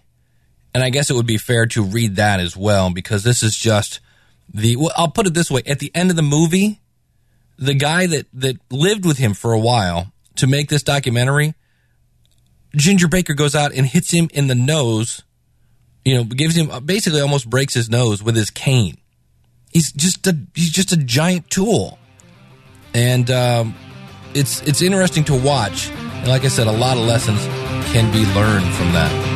and 0.74 0.84
I 0.84 0.90
guess 0.90 1.10
it 1.10 1.16
would 1.16 1.26
be 1.26 1.38
fair 1.38 1.66
to 1.68 1.84
read 1.84 2.16
that 2.16 2.40
as 2.40 2.56
well 2.56 2.92
because 2.92 3.24
this 3.24 3.44
is 3.44 3.56
just 3.56 4.00
the. 4.54 4.78
Well, 4.78 4.92
I'll 4.96 5.12
put 5.12 5.28
it 5.28 5.34
this 5.34 5.52
way: 5.52 5.62
at 5.66 5.80
the 5.80 5.92
end 5.94 6.10
of 6.10 6.16
the 6.16 6.22
movie, 6.22 6.80
the 7.58 7.74
guy 7.74 8.08
that 8.08 8.28
that 8.34 8.58
lived 8.72 9.06
with 9.06 9.18
him 9.18 9.34
for 9.34 9.52
a 9.52 9.60
while 9.60 10.14
to 10.36 10.48
make 10.48 10.70
this 10.70 10.84
documentary, 10.84 11.56
Ginger 12.76 13.10
Baker 13.10 13.34
goes 13.34 13.56
out 13.56 13.74
and 13.74 13.86
hits 13.86 14.12
him 14.12 14.30
in 14.34 14.48
the 14.48 14.56
nose. 14.56 15.24
You 16.06 16.16
know, 16.16 16.24
gives 16.24 16.56
him 16.56 16.72
basically 16.86 17.20
almost 17.20 17.50
breaks 17.50 17.74
his 17.74 17.90
nose 17.90 18.24
with 18.24 18.36
his 18.36 18.50
cane. 18.50 18.98
He's 19.72 19.92
just 19.92 20.26
a 20.26 20.38
he's 20.56 20.72
just 20.72 20.94
a 20.94 20.98
giant 20.98 21.50
tool, 21.50 22.00
and 22.94 23.30
um, 23.30 23.76
it's 24.34 24.62
it's 24.64 24.82
interesting 24.82 25.24
to 25.26 25.36
watch. 25.36 25.90
And 25.90 26.28
like 26.28 26.44
I 26.44 26.50
said, 26.50 26.68
a 26.68 26.72
lot 26.72 26.98
of 26.98 27.04
lessons 27.04 27.40
can 27.92 28.12
be 28.12 28.26
learned 28.34 28.66
from 28.76 28.94
that. 28.94 29.29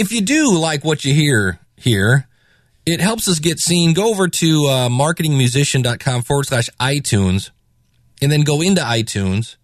If 0.00 0.12
you 0.12 0.22
do 0.22 0.54
like 0.58 0.82
what 0.82 1.04
you 1.04 1.12
hear 1.12 1.60
here, 1.76 2.26
it 2.86 3.00
helps 3.02 3.28
us 3.28 3.38
get 3.38 3.58
seen. 3.58 3.92
Go 3.92 4.10
over 4.10 4.28
to 4.28 4.66
uh, 4.66 4.88
marketingmusician.com 4.88 6.22
forward 6.22 6.46
slash 6.46 6.70
iTunes 6.80 7.50
and 8.22 8.32
then 8.32 8.40
go 8.40 8.62
into 8.62 8.80
iTunes, 8.80 9.56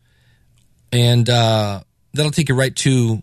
and 0.93 1.28
uh, 1.31 1.81
that'll 2.12 2.31
take 2.31 2.50
you 2.50 2.55
right 2.55 2.76
to 2.76 3.23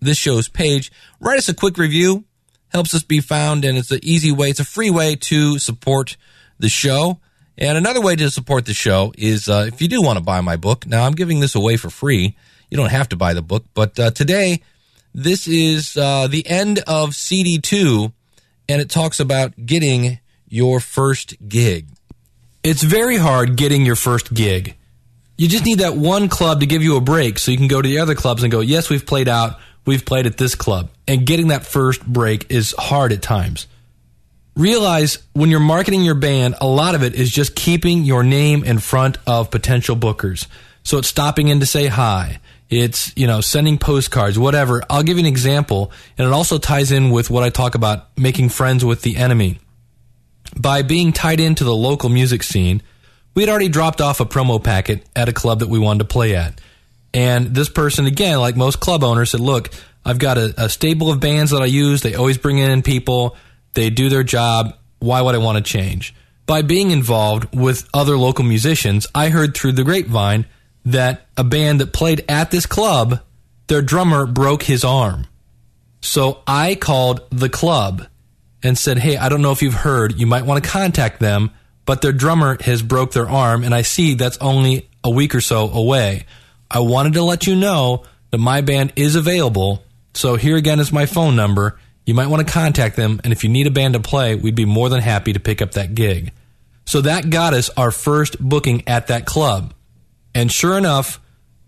this 0.00 0.18
show's 0.18 0.48
page. 0.48 0.90
Write 1.20 1.38
us 1.38 1.48
a 1.48 1.54
quick 1.54 1.78
review, 1.78 2.24
helps 2.68 2.94
us 2.94 3.04
be 3.04 3.20
found, 3.20 3.64
and 3.64 3.78
it's 3.78 3.92
an 3.92 4.00
easy 4.02 4.32
way, 4.32 4.50
it's 4.50 4.60
a 4.60 4.64
free 4.64 4.90
way 4.90 5.14
to 5.14 5.58
support 5.60 6.16
the 6.58 6.68
show. 6.68 7.20
And 7.56 7.78
another 7.78 8.00
way 8.00 8.16
to 8.16 8.28
support 8.28 8.64
the 8.64 8.74
show 8.74 9.12
is 9.16 9.48
uh, 9.48 9.66
if 9.68 9.80
you 9.80 9.86
do 9.86 10.02
want 10.02 10.18
to 10.18 10.24
buy 10.24 10.40
my 10.40 10.56
book. 10.56 10.84
Now, 10.84 11.04
I'm 11.04 11.12
giving 11.12 11.38
this 11.38 11.54
away 11.54 11.76
for 11.76 11.90
free. 11.90 12.36
You 12.70 12.76
don't 12.76 12.90
have 12.90 13.08
to 13.10 13.16
buy 13.16 13.34
the 13.34 13.42
book, 13.42 13.66
but 13.72 13.98
uh, 14.00 14.10
today, 14.10 14.62
this 15.14 15.48
is 15.48 15.96
uh, 15.96 16.28
the 16.28 16.46
end 16.46 16.78
of 16.80 17.10
CD2, 17.10 18.12
and 18.68 18.80
it 18.80 18.90
talks 18.90 19.20
about 19.20 19.66
getting 19.66 20.18
your 20.48 20.80
first 20.80 21.36
gig. 21.48 21.88
It's 22.62 22.82
very 22.82 23.16
hard 23.16 23.56
getting 23.56 23.86
your 23.86 23.96
first 23.96 24.34
gig. 24.34 24.76
You 25.38 25.48
just 25.48 25.64
need 25.64 25.78
that 25.78 25.96
one 25.96 26.28
club 26.28 26.60
to 26.60 26.66
give 26.66 26.82
you 26.82 26.96
a 26.96 27.00
break 27.00 27.38
so 27.38 27.50
you 27.50 27.56
can 27.56 27.68
go 27.68 27.80
to 27.80 27.88
the 27.88 27.98
other 27.98 28.14
clubs 28.14 28.42
and 28.42 28.52
go, 28.52 28.60
yes, 28.60 28.90
we've 28.90 29.06
played 29.06 29.28
out, 29.28 29.58
we've 29.86 30.04
played 30.04 30.26
at 30.26 30.36
this 30.36 30.54
club. 30.54 30.90
And 31.08 31.26
getting 31.26 31.48
that 31.48 31.64
first 31.64 32.06
break 32.06 32.50
is 32.50 32.74
hard 32.78 33.12
at 33.12 33.22
times. 33.22 33.66
Realize 34.54 35.18
when 35.32 35.48
you're 35.48 35.58
marketing 35.58 36.02
your 36.02 36.14
band, 36.14 36.56
a 36.60 36.66
lot 36.66 36.94
of 36.94 37.02
it 37.02 37.14
is 37.14 37.30
just 37.30 37.54
keeping 37.54 38.04
your 38.04 38.22
name 38.22 38.62
in 38.64 38.78
front 38.80 39.16
of 39.26 39.50
potential 39.50 39.96
bookers. 39.96 40.46
So 40.82 40.98
it's 40.98 41.08
stopping 41.08 41.48
in 41.48 41.60
to 41.60 41.66
say 41.66 41.86
hi. 41.86 42.40
It's, 42.70 43.12
you 43.16 43.26
know, 43.26 43.40
sending 43.40 43.78
postcards, 43.78 44.38
whatever. 44.38 44.82
I'll 44.88 45.02
give 45.02 45.18
you 45.18 45.24
an 45.24 45.26
example, 45.26 45.90
and 46.16 46.26
it 46.26 46.32
also 46.32 46.58
ties 46.58 46.92
in 46.92 47.10
with 47.10 47.28
what 47.28 47.42
I 47.42 47.50
talk 47.50 47.74
about 47.74 48.16
making 48.16 48.50
friends 48.50 48.84
with 48.84 49.02
the 49.02 49.16
enemy. 49.16 49.58
By 50.56 50.82
being 50.82 51.12
tied 51.12 51.40
into 51.40 51.64
the 51.64 51.74
local 51.74 52.08
music 52.08 52.42
scene, 52.42 52.82
we 53.34 53.42
had 53.42 53.48
already 53.48 53.68
dropped 53.68 54.00
off 54.00 54.20
a 54.20 54.24
promo 54.24 54.62
packet 54.62 55.04
at 55.14 55.28
a 55.28 55.32
club 55.32 55.58
that 55.60 55.68
we 55.68 55.78
wanted 55.78 56.00
to 56.00 56.04
play 56.04 56.36
at. 56.36 56.60
And 57.12 57.54
this 57.54 57.68
person, 57.68 58.06
again, 58.06 58.38
like 58.38 58.56
most 58.56 58.78
club 58.78 59.02
owners, 59.02 59.30
said, 59.30 59.40
Look, 59.40 59.70
I've 60.04 60.18
got 60.18 60.38
a, 60.38 60.54
a 60.56 60.68
stable 60.68 61.10
of 61.10 61.18
bands 61.20 61.50
that 61.50 61.62
I 61.62 61.66
use. 61.66 62.02
They 62.02 62.14
always 62.14 62.38
bring 62.38 62.58
in 62.58 62.82
people, 62.82 63.36
they 63.74 63.90
do 63.90 64.08
their 64.08 64.22
job. 64.22 64.76
Why 65.00 65.20
would 65.22 65.34
I 65.34 65.38
want 65.38 65.58
to 65.58 65.62
change? 65.64 66.14
by 66.50 66.62
being 66.62 66.90
involved 66.90 67.54
with 67.54 67.88
other 67.94 68.18
local 68.18 68.44
musicians, 68.44 69.06
I 69.14 69.28
heard 69.28 69.54
through 69.54 69.70
the 69.70 69.84
grapevine 69.84 70.46
that 70.84 71.26
a 71.36 71.44
band 71.44 71.80
that 71.80 71.92
played 71.92 72.24
at 72.28 72.50
this 72.50 72.66
club, 72.66 73.20
their 73.66 73.82
drummer 73.82 74.26
broke 74.26 74.62
his 74.62 74.84
arm. 74.84 75.26
So 76.00 76.42
I 76.46 76.74
called 76.74 77.20
the 77.30 77.48
club 77.48 78.06
and 78.62 78.78
said, 78.78 78.98
Hey, 78.98 79.16
I 79.16 79.28
don't 79.28 79.42
know 79.42 79.52
if 79.52 79.62
you've 79.62 79.74
heard, 79.74 80.18
you 80.18 80.26
might 80.26 80.44
want 80.44 80.62
to 80.62 80.70
contact 80.70 81.20
them, 81.20 81.50
but 81.84 82.02
their 82.02 82.12
drummer 82.12 82.56
has 82.62 82.82
broke 82.82 83.12
their 83.12 83.28
arm, 83.28 83.64
and 83.64 83.74
I 83.74 83.82
see 83.82 84.14
that's 84.14 84.38
only 84.38 84.88
a 85.02 85.10
week 85.10 85.34
or 85.34 85.40
so 85.40 85.70
away. 85.70 86.26
I 86.70 86.80
wanted 86.80 87.14
to 87.14 87.22
let 87.22 87.46
you 87.46 87.56
know 87.56 88.04
that 88.30 88.38
my 88.38 88.60
band 88.60 88.92
is 88.96 89.16
available. 89.16 89.82
So 90.14 90.36
here 90.36 90.56
again 90.56 90.78
is 90.78 90.92
my 90.92 91.06
phone 91.06 91.36
number. 91.36 91.78
You 92.06 92.14
might 92.14 92.28
want 92.28 92.46
to 92.46 92.52
contact 92.52 92.96
them, 92.96 93.20
and 93.24 93.32
if 93.32 93.44
you 93.44 93.50
need 93.50 93.66
a 93.66 93.70
band 93.70 93.94
to 93.94 94.00
play, 94.00 94.34
we'd 94.34 94.54
be 94.54 94.64
more 94.64 94.88
than 94.88 95.00
happy 95.00 95.32
to 95.32 95.40
pick 95.40 95.60
up 95.60 95.72
that 95.72 95.94
gig. 95.94 96.32
So 96.86 97.00
that 97.02 97.30
got 97.30 97.54
us 97.54 97.70
our 97.76 97.90
first 97.90 98.38
booking 98.40 98.86
at 98.88 99.08
that 99.08 99.26
club. 99.26 99.74
And 100.34 100.50
sure 100.50 100.76
enough, 100.78 101.20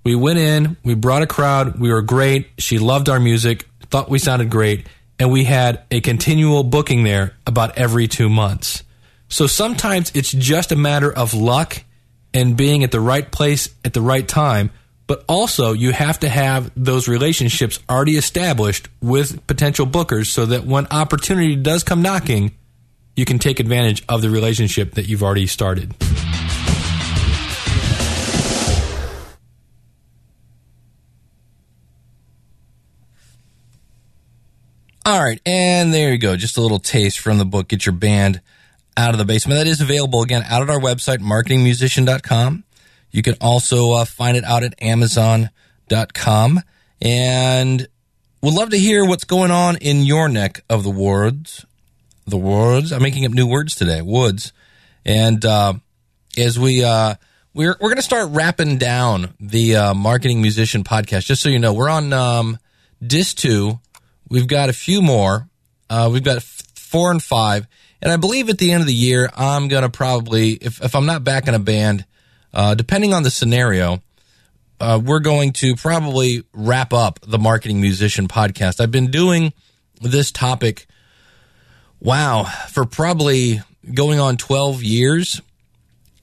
we 0.04 0.14
went 0.14 0.38
in, 0.38 0.76
we 0.82 0.94
brought 0.94 1.22
a 1.22 1.26
crowd, 1.26 1.78
we 1.78 1.92
were 1.92 2.02
great. 2.02 2.48
She 2.58 2.78
loved 2.78 3.08
our 3.08 3.20
music, 3.20 3.66
thought 3.90 4.08
we 4.08 4.18
sounded 4.18 4.50
great, 4.50 4.86
and 5.18 5.30
we 5.30 5.44
had 5.44 5.84
a 5.90 6.00
continual 6.00 6.64
booking 6.64 7.04
there 7.04 7.34
about 7.46 7.78
every 7.78 8.08
two 8.08 8.28
months. 8.28 8.82
So 9.28 9.46
sometimes 9.46 10.10
it's 10.14 10.30
just 10.32 10.72
a 10.72 10.76
matter 10.76 11.12
of 11.12 11.34
luck 11.34 11.84
and 12.34 12.56
being 12.56 12.82
at 12.84 12.90
the 12.90 13.00
right 13.00 13.30
place 13.30 13.68
at 13.84 13.92
the 13.92 14.00
right 14.00 14.26
time, 14.26 14.70
but 15.06 15.24
also 15.28 15.72
you 15.72 15.92
have 15.92 16.18
to 16.20 16.28
have 16.28 16.70
those 16.76 17.08
relationships 17.08 17.78
already 17.88 18.16
established 18.16 18.88
with 19.00 19.46
potential 19.46 19.86
bookers 19.86 20.26
so 20.26 20.46
that 20.46 20.64
when 20.64 20.86
opportunity 20.90 21.56
does 21.56 21.84
come 21.84 22.02
knocking, 22.02 22.52
you 23.14 23.24
can 23.24 23.38
take 23.38 23.60
advantage 23.60 24.02
of 24.08 24.22
the 24.22 24.30
relationship 24.30 24.94
that 24.94 25.06
you've 25.06 25.22
already 25.22 25.46
started. 25.46 25.94
All 35.04 35.20
right, 35.20 35.40
and 35.44 35.92
there 35.92 36.12
you 36.12 36.18
go. 36.18 36.36
Just 36.36 36.56
a 36.56 36.60
little 36.60 36.78
taste 36.78 37.18
from 37.18 37.38
the 37.38 37.44
book, 37.44 37.66
Get 37.66 37.84
Your 37.86 37.92
Band 37.92 38.40
Out 38.96 39.10
of 39.10 39.18
the 39.18 39.24
Basement. 39.24 39.58
That 39.58 39.66
is 39.66 39.80
available 39.80 40.22
again 40.22 40.44
out 40.48 40.62
at 40.62 40.70
our 40.70 40.78
website, 40.78 41.18
marketingmusician.com. 41.18 42.62
You 43.10 43.22
can 43.22 43.34
also 43.40 43.92
uh, 43.92 44.04
find 44.04 44.36
it 44.36 44.44
out 44.44 44.62
at 44.62 44.80
amazon.com. 44.80 46.60
And 47.00 47.88
would 48.42 48.54
love 48.54 48.70
to 48.70 48.78
hear 48.78 49.04
what's 49.04 49.24
going 49.24 49.50
on 49.50 49.76
in 49.78 50.02
your 50.02 50.28
neck 50.28 50.62
of 50.70 50.84
the 50.84 50.90
woods. 50.90 51.66
The 52.26 52.38
woods. 52.38 52.92
I'm 52.92 53.02
making 53.02 53.26
up 53.26 53.32
new 53.32 53.48
words 53.48 53.74
today. 53.74 54.02
Woods. 54.02 54.52
And 55.04 55.44
uh, 55.44 55.74
as 56.38 56.60
we 56.60 56.84
uh, 56.84 57.16
we're 57.54 57.76
we're 57.80 57.88
gonna 57.88 58.02
start 58.02 58.28
wrapping 58.30 58.78
down 58.78 59.34
the 59.40 59.74
uh, 59.76 59.94
marketing 59.94 60.40
musician 60.40 60.84
podcast. 60.84 61.26
Just 61.26 61.42
so 61.42 61.48
you 61.48 61.58
know, 61.58 61.72
we're 61.74 61.90
on 61.90 62.12
um, 62.12 62.58
disc 63.04 63.36
two. 63.36 63.80
We've 64.32 64.46
got 64.46 64.70
a 64.70 64.72
few 64.72 65.02
more. 65.02 65.46
Uh, 65.90 66.08
we've 66.10 66.24
got 66.24 66.38
f- 66.38 66.62
four 66.74 67.10
and 67.10 67.22
five, 67.22 67.66
and 68.00 68.10
I 68.10 68.16
believe 68.16 68.48
at 68.48 68.56
the 68.56 68.72
end 68.72 68.80
of 68.80 68.86
the 68.86 68.94
year, 68.94 69.28
I'm 69.36 69.68
gonna 69.68 69.90
probably, 69.90 70.52
if 70.52 70.82
if 70.82 70.94
I'm 70.94 71.04
not 71.04 71.22
back 71.22 71.48
in 71.48 71.54
a 71.54 71.58
band, 71.58 72.06
uh, 72.54 72.74
depending 72.74 73.12
on 73.12 73.24
the 73.24 73.30
scenario, 73.30 74.02
uh, 74.80 74.98
we're 75.04 75.20
going 75.20 75.52
to 75.52 75.76
probably 75.76 76.44
wrap 76.54 76.94
up 76.94 77.20
the 77.26 77.38
marketing 77.38 77.82
musician 77.82 78.26
podcast. 78.26 78.80
I've 78.80 78.90
been 78.90 79.10
doing 79.10 79.52
this 80.00 80.32
topic, 80.32 80.86
wow, 82.00 82.44
for 82.70 82.86
probably 82.86 83.60
going 83.92 84.18
on 84.18 84.38
12 84.38 84.82
years. 84.82 85.42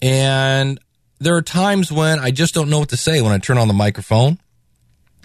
And 0.01 0.79
there 1.19 1.35
are 1.35 1.43
times 1.43 1.91
when 1.91 2.17
I 2.17 2.31
just 2.31 2.55
don't 2.55 2.71
know 2.71 2.79
what 2.79 2.89
to 2.89 2.97
say 2.97 3.21
when 3.21 3.33
I 3.33 3.37
turn 3.37 3.59
on 3.59 3.67
the 3.67 3.73
microphone. 3.75 4.39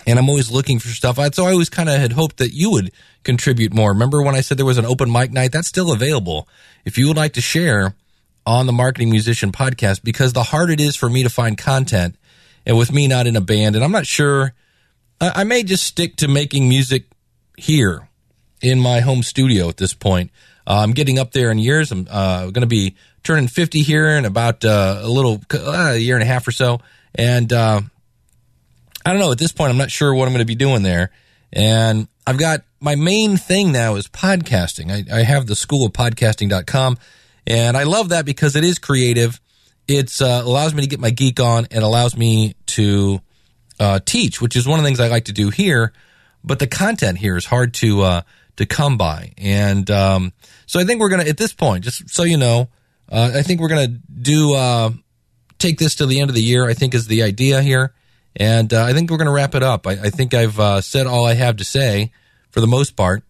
And 0.06 0.18
I'm 0.18 0.28
always 0.28 0.50
looking 0.50 0.78
for 0.78 0.88
stuff. 0.88 1.18
So 1.34 1.46
I 1.46 1.52
always 1.52 1.70
kind 1.70 1.88
of 1.88 1.98
had 1.98 2.12
hoped 2.12 2.36
that 2.36 2.52
you 2.52 2.70
would 2.70 2.92
contribute 3.22 3.72
more. 3.72 3.90
Remember 3.90 4.22
when 4.22 4.34
I 4.34 4.40
said 4.40 4.58
there 4.58 4.66
was 4.66 4.78
an 4.78 4.84
open 4.84 5.10
mic 5.10 5.32
night? 5.32 5.52
That's 5.52 5.68
still 5.68 5.92
available. 5.92 6.46
If 6.84 6.98
you 6.98 7.08
would 7.08 7.16
like 7.16 7.32
to 7.34 7.40
share 7.40 7.94
on 8.46 8.66
the 8.66 8.72
Marketing 8.72 9.10
Musician 9.10 9.52
podcast, 9.52 10.02
because 10.02 10.32
the 10.32 10.42
hard 10.42 10.70
it 10.70 10.80
is 10.80 10.96
for 10.96 11.08
me 11.08 11.22
to 11.22 11.30
find 11.30 11.56
content, 11.56 12.16
and 12.66 12.76
with 12.76 12.92
me 12.92 13.08
not 13.08 13.26
in 13.26 13.36
a 13.36 13.40
band, 13.40 13.74
and 13.74 13.84
I'm 13.84 13.92
not 13.92 14.06
sure, 14.06 14.52
I, 15.20 15.32
I 15.36 15.44
may 15.44 15.62
just 15.62 15.84
stick 15.84 16.16
to 16.16 16.28
making 16.28 16.68
music 16.68 17.04
here 17.56 18.08
in 18.60 18.80
my 18.80 19.00
home 19.00 19.22
studio 19.22 19.68
at 19.68 19.76
this 19.76 19.94
point. 19.94 20.30
Uh, 20.66 20.80
I'm 20.80 20.92
getting 20.92 21.18
up 21.18 21.32
there 21.32 21.50
in 21.50 21.58
years. 21.58 21.92
I'm 21.92 22.06
uh, 22.10 22.44
going 22.44 22.62
to 22.62 22.66
be 22.66 22.96
turning 23.22 23.48
50 23.48 23.82
here 23.82 24.08
in 24.08 24.24
about 24.24 24.64
uh, 24.64 25.00
a 25.02 25.08
little 25.08 25.40
uh, 25.52 25.92
a 25.92 25.96
year 25.96 26.14
and 26.14 26.22
a 26.22 26.26
half 26.26 26.46
or 26.48 26.52
so, 26.52 26.80
and 27.14 27.52
uh, 27.52 27.80
I 29.04 29.10
don't 29.10 29.20
know. 29.20 29.32
At 29.32 29.38
this 29.38 29.52
point, 29.52 29.70
I'm 29.70 29.76
not 29.76 29.90
sure 29.90 30.14
what 30.14 30.26
I'm 30.26 30.32
going 30.32 30.40
to 30.40 30.46
be 30.46 30.54
doing 30.54 30.82
there. 30.82 31.10
And 31.52 32.08
I've 32.26 32.38
got 32.38 32.62
my 32.80 32.96
main 32.96 33.36
thing 33.36 33.72
now 33.72 33.96
is 33.96 34.08
podcasting. 34.08 34.90
I, 34.90 35.18
I 35.18 35.22
have 35.22 35.46
the 35.46 35.54
school 35.54 35.86
of 35.86 35.92
podcasting.com 35.92 36.98
and 37.46 37.76
I 37.76 37.82
love 37.82 38.10
that 38.10 38.24
because 38.24 38.56
it 38.56 38.64
is 38.64 38.78
creative. 38.78 39.40
It 39.86 40.20
uh, 40.20 40.42
allows 40.44 40.74
me 40.74 40.82
to 40.82 40.88
get 40.88 41.00
my 41.00 41.10
geek 41.10 41.40
on 41.40 41.66
and 41.70 41.84
allows 41.84 42.16
me 42.16 42.54
to 42.66 43.20
uh, 43.78 44.00
teach, 44.04 44.40
which 44.40 44.56
is 44.56 44.66
one 44.66 44.78
of 44.78 44.82
the 44.82 44.88
things 44.88 45.00
I 45.00 45.08
like 45.08 45.26
to 45.26 45.32
do 45.32 45.50
here. 45.50 45.92
But 46.42 46.58
the 46.58 46.66
content 46.66 47.18
here 47.18 47.36
is 47.36 47.46
hard 47.46 47.74
to 47.74 48.02
uh, 48.02 48.22
to 48.56 48.66
come 48.66 48.98
by, 48.98 49.32
and 49.38 49.90
um, 49.90 50.32
so 50.66 50.78
I 50.78 50.84
think 50.84 51.00
we're 51.00 51.08
gonna 51.08 51.24
at 51.24 51.38
this 51.38 51.54
point, 51.54 51.84
just 51.84 52.10
so 52.10 52.22
you 52.22 52.36
know, 52.36 52.68
uh, 53.10 53.32
I 53.34 53.42
think 53.42 53.60
we're 53.60 53.68
gonna 53.68 53.88
do 53.88 54.54
uh, 54.54 54.90
take 55.58 55.78
this 55.78 55.94
to 55.96 56.06
the 56.06 56.20
end 56.20 56.28
of 56.28 56.34
the 56.34 56.42
year. 56.42 56.68
I 56.68 56.74
think 56.74 56.94
is 56.94 57.06
the 57.06 57.22
idea 57.22 57.62
here, 57.62 57.94
and 58.36 58.72
uh, 58.72 58.84
I 58.84 58.92
think 58.92 59.10
we're 59.10 59.16
gonna 59.16 59.32
wrap 59.32 59.54
it 59.54 59.62
up. 59.62 59.86
I, 59.86 59.92
I 59.92 60.10
think 60.10 60.34
I've 60.34 60.58
uh, 60.58 60.80
said 60.80 61.06
all 61.06 61.26
I 61.26 61.34
have 61.34 61.56
to 61.56 61.64
say 61.64 62.12
for 62.50 62.60
the 62.60 62.66
most 62.66 62.96
part, 62.96 63.22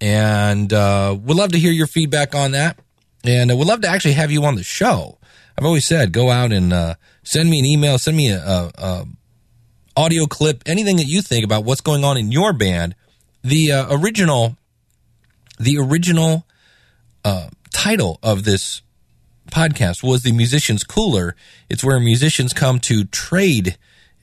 and 0.00 0.72
uh, 0.72 1.16
would 1.20 1.36
love 1.36 1.52
to 1.52 1.58
hear 1.58 1.72
your 1.72 1.86
feedback 1.86 2.34
on 2.34 2.52
that, 2.52 2.78
and 3.24 3.50
uh, 3.50 3.56
would 3.56 3.66
love 3.66 3.82
to 3.82 3.88
actually 3.88 4.14
have 4.14 4.30
you 4.30 4.44
on 4.44 4.54
the 4.54 4.62
show. 4.62 5.18
I've 5.58 5.64
always 5.64 5.86
said 5.86 6.12
go 6.12 6.30
out 6.30 6.52
and 6.52 6.72
uh, 6.72 6.94
send 7.22 7.50
me 7.50 7.58
an 7.58 7.64
email, 7.64 7.98
send 7.98 8.16
me 8.16 8.30
a, 8.30 8.38
a, 8.38 8.72
a 8.76 9.06
audio 9.96 10.26
clip, 10.26 10.62
anything 10.66 10.96
that 10.96 11.06
you 11.06 11.22
think 11.22 11.44
about 11.44 11.64
what's 11.64 11.80
going 11.80 12.04
on 12.04 12.16
in 12.16 12.30
your 12.30 12.52
band. 12.52 12.94
The 13.42 13.72
uh, 13.72 13.96
original, 13.96 14.56
the 15.58 15.78
original 15.78 16.44
title 17.86 18.18
of 18.22 18.44
this 18.44 18.82
podcast 19.50 20.02
was 20.02 20.22
the 20.22 20.32
Musicians 20.32 20.82
Cooler. 20.82 21.36
It's 21.68 21.84
where 21.84 22.00
musicians 22.00 22.52
come 22.52 22.80
to 22.80 23.04
trade 23.04 23.76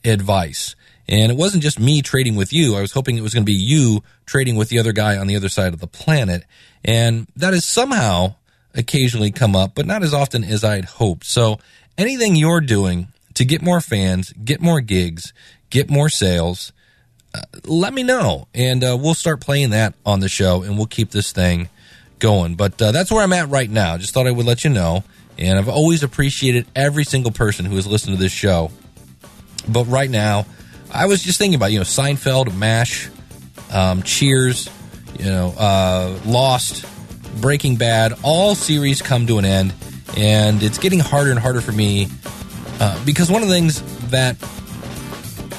advice. 0.06 0.76
And 1.08 1.32
it 1.32 1.38
wasn't 1.38 1.64
just 1.64 1.80
me 1.80 2.02
trading 2.02 2.36
with 2.36 2.54
you. 2.54 2.76
I 2.76 2.82
was 2.82 2.94
hoping 2.94 3.18
it 3.18 3.22
was 3.22 3.34
going 3.34 3.44
to 3.44 3.52
be 3.52 3.54
you 3.54 4.04
trading 4.26 4.56
with 4.56 4.70
the 4.70 4.80
other 4.80 4.94
guy 4.94 5.18
on 5.18 5.28
the 5.28 5.36
other 5.36 5.50
side 5.50 5.74
of 5.74 5.80
the 5.80 5.88
planet. 5.88 6.46
And 6.84 7.28
that 7.36 7.54
has 7.54 7.66
somehow 7.66 8.36
occasionally 8.74 9.32
come 9.32 9.56
up, 9.56 9.76
but 9.76 9.86
not 9.86 10.04
as 10.04 10.14
often 10.14 10.44
as 10.44 10.64
I'd 10.64 10.86
hoped. 10.86 11.26
So 11.26 11.60
anything 11.98 12.36
you're 12.36 12.62
doing 12.62 13.10
to 13.34 13.46
get 13.46 13.62
more 13.62 13.82
fans, 13.82 14.34
get 14.34 14.62
more 14.62 14.82
gigs, 14.82 15.34
get 15.70 15.90
more 15.90 16.10
sales, 16.10 16.72
uh, 17.36 17.42
let 17.66 17.94
me 17.94 18.04
know. 18.04 18.48
And 18.54 18.84
uh, 18.84 18.98
we'll 19.00 19.14
start 19.14 19.42
playing 19.42 19.72
that 19.72 19.96
on 20.06 20.20
the 20.20 20.30
show 20.30 20.64
and 20.64 20.78
we'll 20.78 20.88
keep 20.88 21.12
this 21.12 21.32
thing 21.32 21.70
going. 22.20 22.56
But 22.56 22.82
uh, 22.82 22.92
that's 22.92 23.12
where 23.12 23.24
I'm 23.24 23.34
at 23.34 23.50
right 23.50 23.70
now. 23.70 23.98
Just 23.98 24.14
thought 24.14 24.28
I 24.28 24.32
would 24.32 24.46
let 24.46 24.64
you 24.64 24.70
know. 24.70 25.04
And 25.38 25.58
I've 25.58 25.70
always 25.70 26.04
appreciated 26.04 26.68
every 26.76 27.04
single 27.04 27.32
person 27.32 27.66
who 27.66 27.76
has 27.76 27.88
listened 27.88 28.16
to 28.16 28.22
this 28.22 28.32
show. 28.32 28.72
But 29.68 29.86
right 29.86 30.10
now, 30.10 30.46
I 30.92 31.06
was 31.06 31.24
just 31.24 31.40
thinking 31.40 31.56
about, 31.56 31.72
you 31.72 31.80
know, 31.80 31.86
Seinfeld, 31.86 32.56
MASH, 32.56 33.10
um, 33.72 34.04
Cheers, 34.04 34.70
you 35.20 35.26
know, 35.26 35.54
uh, 35.58 36.20
Lost, 36.26 36.86
Breaking 37.42 37.78
Bad, 37.78 38.14
all 38.24 38.56
series 38.56 39.02
come 39.02 39.28
to 39.28 39.38
an 39.38 39.46
end. 39.46 39.74
And 40.16 40.62
it's 40.62 40.78
getting 40.78 41.00
harder 41.00 41.32
and 41.32 41.40
harder 41.40 41.62
for 41.62 41.72
me 41.72 42.08
uh, 42.80 43.04
because 43.06 43.32
one 43.32 43.42
of 43.42 43.48
the 43.48 43.54
things 43.56 43.82
that 44.12 44.38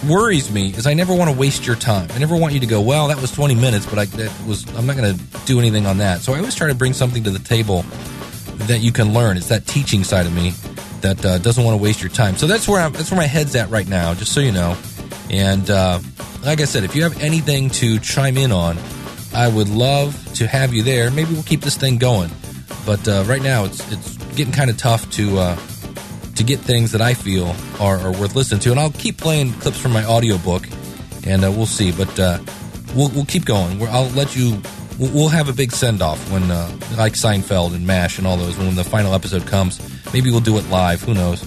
worries 0.09 0.53
me 0.53 0.69
is 0.69 0.87
I 0.87 0.95
never 0.95 1.15
want 1.15 1.31
to 1.31 1.37
waste 1.37 1.67
your 1.67 1.77
time. 1.77 2.09
I 2.13 2.19
never 2.19 2.37
want 2.37 2.55
you 2.55 2.61
to 2.61 2.67
go, 2.67 2.81
well, 2.81 3.09
that 3.09 3.21
was 3.21 3.33
20 3.33 3.55
minutes, 3.55 3.87
but 3.87 3.99
I 3.99 4.05
that 4.05 4.47
was 4.47 4.65
I'm 4.77 4.87
not 4.87 4.97
going 4.97 5.17
to 5.17 5.25
do 5.47 5.59
anything 5.59 5.87
on 5.87 5.99
that. 5.99 6.21
So 6.21 6.35
I 6.35 6.39
always 6.39 6.55
try 6.55 6.69
to 6.69 6.75
bring 6.75 6.93
something 6.93 7.25
to 7.25 7.31
the 7.31 7.39
table 7.39 7.83
that 8.67 8.81
you 8.81 8.93
can 8.93 9.13
learn. 9.13 9.37
It's 9.37 9.49
that 9.49 9.67
teaching 9.67 10.05
side 10.05 10.27
of 10.27 10.35
me 10.35 10.53
that 11.05 11.25
uh, 11.25 11.39
doesn't 11.39 11.63
want 11.63 11.79
to 11.79 11.83
waste 11.83 12.03
your 12.03 12.11
time. 12.11 12.37
So 12.37 12.47
that's 12.47 12.67
where 12.67 12.81
I'm, 12.81 12.93
that's 12.93 13.11
where 13.11 13.21
my 13.21 13.27
head's 13.27 13.55
at 13.55 13.69
right 13.71 13.87
now, 13.87 14.15
just 14.15 14.33
so 14.33 14.41
you 14.41 14.53
know. 14.53 14.77
And 15.31 15.69
uh, 15.71 16.01
like 16.43 16.61
I 16.61 16.65
said, 16.65 16.83
if 16.85 16.97
you 16.97 17.03
have 17.03 17.21
anything 17.23 17.71
to 17.71 17.99
chime 17.99 18.37
in 18.37 18.53
on, 18.53 18.79
I 19.35 19.49
would 19.49 19.69
love 19.69 20.35
to 20.37 20.47
have 20.47 20.73
you 20.73 20.83
there. 20.83 21.11
Maybe 21.11 21.35
we'll 21.35 21.43
keep 21.43 21.61
this 21.61 21.77
thing 21.77 21.99
going. 21.99 22.31
But 22.87 23.07
uh, 23.07 23.25
right 23.27 23.43
now, 23.43 23.65
it's 23.65 23.81
it's 23.93 24.17
getting 24.35 24.53
kind 24.53 24.71
of 24.71 24.77
tough 24.77 25.11
to 25.13 25.39
uh, 25.39 25.57
to 26.37 26.45
get 26.45 26.61
things 26.61 26.93
that 26.93 27.01
I 27.01 27.15
feel 27.15 27.55
are, 27.81 27.99
are 27.99 28.13
worth 28.13 28.35
listening 28.35 28.61
to. 28.61 28.71
And 28.71 28.81
I'll 28.81 28.91
keep 28.91 29.19
playing 29.19 29.53
clips 29.55 29.79
from 29.79 29.93
my 29.93 30.05
audiobook, 30.05 30.67
and 31.27 31.45
uh, 31.45 31.51
we'll 31.51 31.67
see. 31.67 31.93
But 31.93 32.19
uh, 32.19 32.39
we'll 32.95 33.11
we'll 33.11 33.27
keep 33.27 33.45
going. 33.45 33.83
I'll 33.89 34.09
let 34.11 34.37
you 34.37 34.61
we'll 34.99 35.29
have 35.29 35.49
a 35.49 35.53
big 35.53 35.73
send 35.73 36.03
off 36.03 36.31
when, 36.31 36.51
uh, 36.51 36.71
like 36.97 37.15
Seinfeld 37.15 37.75
and 37.75 37.87
MASH 37.87 38.19
and 38.19 38.27
all 38.27 38.37
those, 38.37 38.57
when 38.57 38.75
the 38.75 38.85
final 38.85 39.15
episode 39.15 39.47
comes. 39.47 39.81
Maybe 40.13 40.31
we'll 40.31 40.41
do 40.41 40.57
it 40.59 40.69
live. 40.69 41.03
Who 41.03 41.15
knows? 41.15 41.43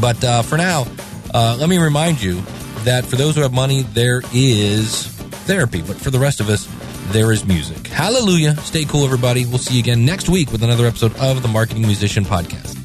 But 0.00 0.22
uh, 0.24 0.42
for 0.42 0.56
now, 0.56 0.86
uh, 1.32 1.56
let 1.58 1.68
me 1.68 1.78
remind 1.78 2.22
you 2.22 2.40
that 2.84 3.04
for 3.04 3.16
those 3.16 3.34
who 3.34 3.42
have 3.42 3.52
money, 3.52 3.82
there 3.82 4.22
is 4.32 5.06
therapy. 5.46 5.82
But 5.82 5.96
for 5.96 6.10
the 6.10 6.18
rest 6.18 6.40
of 6.40 6.48
us, 6.48 6.68
there 7.12 7.32
is 7.32 7.44
music. 7.44 7.86
Hallelujah. 7.88 8.56
Stay 8.58 8.84
cool, 8.84 9.04
everybody. 9.04 9.44
We'll 9.44 9.58
see 9.58 9.74
you 9.74 9.80
again 9.80 10.04
next 10.04 10.28
week 10.28 10.52
with 10.52 10.62
another 10.62 10.86
episode 10.86 11.16
of 11.16 11.42
the 11.42 11.48
Marketing 11.48 11.82
Musician 11.82 12.24
Podcast. 12.24 12.79